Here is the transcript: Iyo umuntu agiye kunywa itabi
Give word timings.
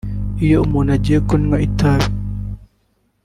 Iyo 0.45 0.57
umuntu 0.65 0.89
agiye 0.97 1.19
kunywa 1.27 1.57
itabi 1.67 2.07